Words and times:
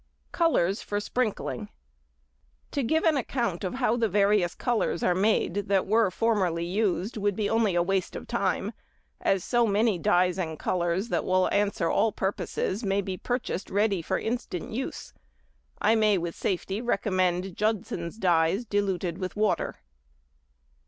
Colours 0.31 0.81
for 0.81 0.99
Sprinkling.—To 0.99 2.81
give 2.81 3.03
an 3.03 3.17
account 3.17 3.63
of 3.63 3.75
how 3.75 3.95
the 3.95 4.09
various 4.09 4.55
colours 4.55 5.03
are 5.03 5.13
made 5.13 5.53
that 5.67 5.85
were 5.85 6.09
formerly 6.09 6.65
used 6.65 7.17
would 7.17 7.35
be 7.35 7.47
only 7.47 7.77
waste 7.77 8.15
of 8.15 8.25
time, 8.25 8.71
as 9.21 9.43
so 9.43 9.67
many 9.67 9.99
dyes 9.99 10.39
and 10.39 10.57
colours 10.57 11.09
that 11.09 11.21
|69| 11.21 11.49
answer 11.51 11.87
all 11.87 12.11
purposes 12.11 12.83
may 12.83 13.01
be 13.01 13.15
purchased 13.15 13.69
ready 13.69 14.01
for 14.01 14.17
instant 14.17 14.71
use. 14.71 15.13
I 15.79 15.93
may 15.93 16.17
with 16.17 16.33
safety 16.33 16.81
recommend 16.81 17.55
Judson's 17.55 18.17
dyes 18.17 18.65
diluted 18.65 19.19
with 19.19 19.35
water. 19.35 19.75